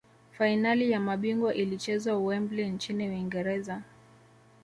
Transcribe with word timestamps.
fainali 0.31 0.91
ya 0.91 0.99
mabingwa 0.99 1.53
ilichezwa 1.53 2.17
wembley 2.19 2.69
nchini 2.69 3.07
uingereza 3.09 3.81